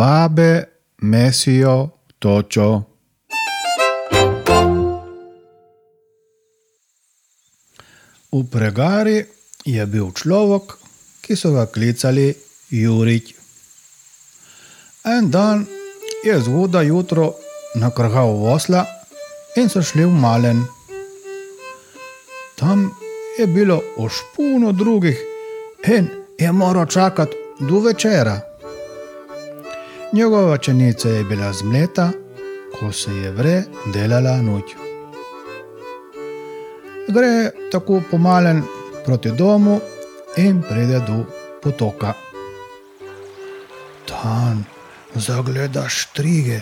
babe 0.00 0.64
mesijo 0.98 1.88
točo. 2.18 2.82
V 8.32 8.44
pregari 8.50 9.24
je 9.64 9.86
bil 9.86 10.08
človek, 10.16 10.72
ki 11.20 11.36
so 11.36 11.52
ga 11.52 11.66
klicali 11.66 12.32
Jurič. 12.70 13.34
En 15.04 15.28
dan 15.30 15.66
je 16.24 16.40
zgodaj 16.40 16.86
jutro 16.86 17.34
nakrhal 17.76 18.32
osla 18.56 18.86
in 19.60 19.68
so 19.68 19.84
šli 19.84 20.08
v 20.08 20.16
malen. 20.16 20.64
Tam 22.56 22.88
je 23.38 23.46
bilo 23.46 23.82
ošpuno 23.96 24.72
drugih 24.72 25.18
in 25.84 26.08
je 26.38 26.52
moral 26.52 26.86
čakati 26.86 27.36
do 27.60 27.84
večera. 27.84 28.49
Njegova 30.12 30.58
čenica 30.58 31.08
je 31.08 31.24
bila 31.24 31.52
zmleta, 31.52 32.10
ko 32.78 32.92
se 32.92 33.10
je 33.10 33.30
vre 33.30 33.62
delala 33.94 34.42
noč. 34.42 34.64
Gre 37.08 37.50
tako 37.72 38.02
pomalen 38.10 38.62
proti 39.04 39.30
domu 39.30 39.80
in 40.36 40.62
pride 40.62 41.00
do 41.06 41.24
potoka. 41.62 42.12
Tam 44.08 44.66
zagledaš 45.14 46.02
štrige, 46.02 46.60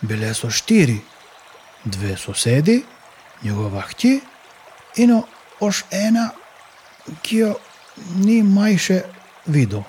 bile 0.00 0.34
so 0.34 0.50
štiri, 0.50 0.98
dve 1.84 2.16
sosedi, 2.16 2.82
njegova 3.42 3.80
hči 3.80 4.20
in 4.96 5.22
oš 5.60 5.84
ena, 5.90 6.30
ki 7.22 7.36
jo 7.36 7.54
ni 8.14 8.42
majše 8.42 9.00
videl. 9.46 9.82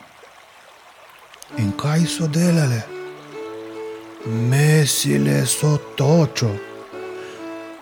In 1.58 1.72
kaj 1.78 2.06
so 2.06 2.28
delale? 2.28 2.82
Mesile 4.26 5.46
so 5.46 5.78
točo. 5.96 6.50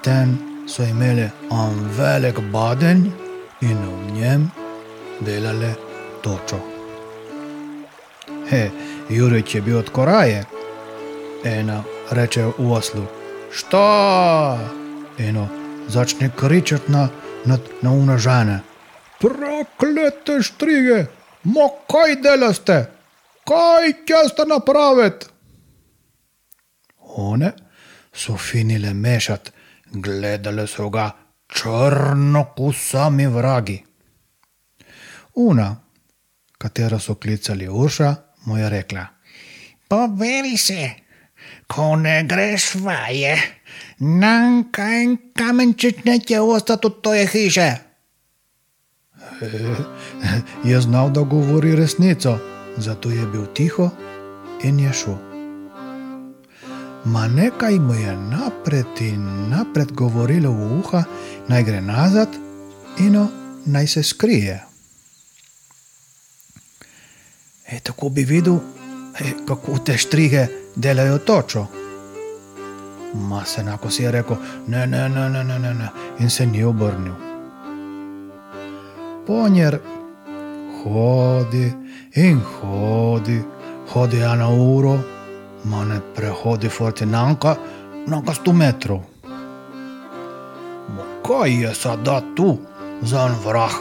Ten 0.03 0.37
so 0.67 0.83
imeli 0.83 1.29
on 1.49 1.89
velik 1.97 2.39
baden 2.51 3.11
in 3.61 3.77
v 3.77 4.11
njem 4.11 4.51
delale 5.19 5.73
točo. 6.21 6.59
He, 8.49 8.69
Jurič 9.09 9.55
je 9.55 9.61
bil 9.61 9.77
od 9.77 9.89
koraje. 9.89 10.45
Ena 11.43 11.83
reče 12.11 12.45
v 12.57 12.71
oslu: 12.71 13.03
Šta? 13.51 14.59
Eno 15.17 15.47
začne 15.87 16.29
kričati 16.35 16.91
na, 16.91 17.09
na, 17.45 17.57
na 17.81 17.91
unažane. 17.91 18.59
Proklete 19.19 20.41
štrige, 20.41 21.05
mo 21.43 21.69
kaj 21.87 22.15
delaste? 22.21 22.96
Kaj 23.47 23.91
ćete 24.07 24.45
napraviti? 24.47 25.25
One 26.99 27.51
so 28.13 28.37
finile 28.37 28.93
mešati, 28.93 29.51
gledale 29.91 30.67
so 30.67 30.89
ga 30.89 31.11
črno 31.47 32.45
kusami 32.57 33.27
vragi. 33.27 33.83
Una, 35.35 35.75
katero 36.57 36.99
so 36.99 37.15
klicali 37.15 37.67
Urša, 37.69 38.15
mu 38.45 38.57
je 38.57 38.69
rekla: 38.69 39.05
Poveri 39.87 40.57
se, 40.57 40.89
ko 41.67 41.95
ne 41.95 42.23
greš 42.23 42.75
vaje, 42.75 43.41
nam 43.99 44.71
kaj 44.71 45.05
kamenčič 45.37 46.03
neće 46.03 46.39
ostati 46.39 46.87
od 46.87 47.01
toje 47.01 47.27
hiše. 47.27 47.71
Je 50.69 50.81
znal, 50.81 51.09
da 51.09 51.21
govori 51.21 51.75
resnico, 51.75 52.39
zato 52.77 53.09
je 53.09 53.25
bil 53.25 53.45
tiho 53.53 53.89
in 54.63 54.79
je 54.79 54.93
šel. 54.93 55.17
Ma 57.05 57.27
nekaj 57.27 57.79
mu 57.79 57.93
je 57.93 58.15
napred 58.15 59.01
in 59.01 59.49
napred 59.49 59.91
govorilo 59.91 60.51
v 60.51 60.79
uha, 60.79 61.03
naj 61.47 61.63
gre 61.63 61.81
nazad 61.81 62.29
in 62.97 63.27
naj 63.65 63.87
se 63.87 64.03
skrije. 64.03 64.63
E, 67.67 67.79
tako 67.79 68.09
bi 68.09 68.23
videl, 68.23 68.59
e, 69.19 69.33
kako 69.47 69.79
te 69.79 69.97
štrige 69.97 70.47
delajo 70.75 71.17
točo. 71.17 71.65
Ma 73.13 73.45
se 73.45 73.61
enako 73.61 73.89
si 73.89 74.03
je 74.03 74.11
rekel, 74.11 74.37
ne, 74.67 74.87
ne, 74.87 75.09
ne, 75.09 75.29
ne, 75.29 75.43
ne, 75.43 75.59
ne, 75.59 75.73
ne, 75.73 75.89
in 76.19 76.29
se 76.29 76.45
ni 76.45 76.63
obrnil. 76.63 77.13
Ponjer 79.27 79.79
hodi 80.87 81.73
in 82.15 82.39
hodi, 82.39 83.41
hodi 83.93 84.17
ena 84.17 84.47
uro, 84.49 84.95
ma 85.63 85.83
ne 85.83 85.99
prehodi 86.15 86.69
forti 86.69 87.05
nanka, 87.05 87.55
nanka 88.07 88.33
sto 88.33 88.53
metrov. 88.53 89.01
Ma 90.95 91.03
kaj 91.25 91.51
je 91.61 91.73
sada 91.75 92.21
tu 92.35 92.57
za 93.01 93.27
en 93.27 93.35
vrah? 93.45 93.75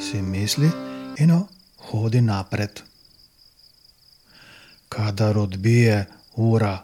Si 0.00 0.22
misli 0.22 0.70
in 1.18 1.32
hodi 1.88 2.20
napred. 2.20 2.82
Kadar 4.88 5.38
odbije 5.38 6.06
ura 6.36 6.78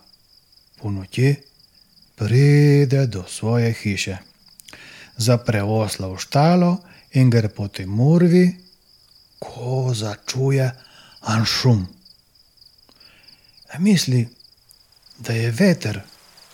po 0.81 0.91
noči, 0.91 1.35
pride 2.17 3.07
do 3.07 3.25
svoje 3.29 3.73
hiše, 3.73 4.17
zapre 5.17 5.63
osla 5.63 6.09
v 6.09 6.19
štalo 6.19 6.77
in 7.13 7.31
gre 7.31 7.49
proti 7.49 7.87
murvi, 7.87 8.63
ko 9.43 9.91
začuje 9.95 10.69
en 11.35 11.45
šum. 11.45 11.83
Misli, 13.79 14.23
da 15.19 15.33
je 15.33 15.51
veter, 15.51 16.01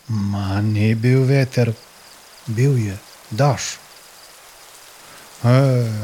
ma 0.08 0.60
ni 0.60 0.94
bil 0.94 1.24
veter, 1.26 1.72
bil 2.46 2.78
je 2.78 2.96
daš. 3.30 3.76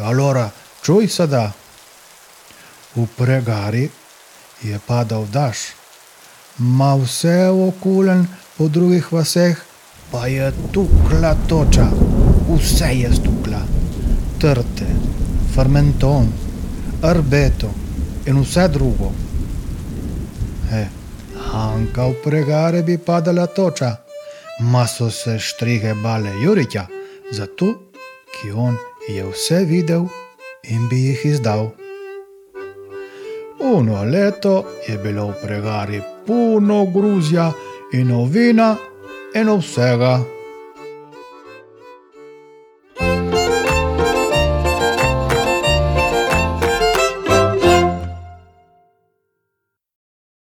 Alora, 0.02 0.50
čuj 0.82 1.08
se 1.08 1.26
da. 1.26 1.52
V 2.94 3.06
pregari 3.16 3.88
je 4.62 4.78
padal 4.86 5.26
daš, 5.26 5.58
ma 6.58 6.94
vse 6.94 7.48
okulen 7.50 8.26
po 8.56 8.68
drugih 8.68 9.12
vaseh 9.12 9.64
pa 10.14 10.26
je 10.26 10.52
tukla 10.72 11.34
toča, 11.48 11.86
vse 12.48 12.90
je 12.94 13.10
stukla, 13.14 13.58
trte, 14.38 14.86
fermenton, 15.54 16.28
arbeto 17.04 17.72
in 18.24 18.40
vse 18.40 18.68
drugo. 18.68 19.12
He, 20.70 20.88
Hanka 21.36 22.06
v 22.08 22.14
pregare 22.24 22.82
bi 22.82 22.96
padala 22.98 23.46
toča, 23.46 24.04
ma 24.60 24.86
so 24.86 25.10
se 25.10 25.38
štrige 25.38 25.94
bale 26.02 26.32
Juriča, 26.40 26.86
zato, 27.30 27.92
ki 28.32 28.50
on 28.50 28.76
je 29.08 29.24
vse 29.24 29.64
videl 29.64 30.08
in 30.62 30.88
bi 30.88 31.04
jih 31.10 31.24
izdal. 31.24 31.70
Uno 33.60 34.04
leto 34.04 34.64
je 34.88 34.98
bilo 34.98 35.28
v 35.28 35.34
pregari 35.42 36.00
puno 36.26 36.86
gruzja 36.86 37.52
in 37.92 38.12
ovina 38.12 38.76
in 39.34 39.52
vsega. 39.60 40.33